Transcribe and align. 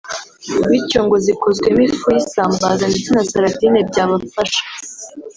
bityo 0.69 0.99
ngo 1.05 1.15
zikozwemo 1.25 1.81
ifu 1.87 2.05
y’isambaza 2.15 2.83
ndetse 2.91 3.07
na 3.15 3.23
Saradine 3.29 3.79
byabafasha 3.89 4.61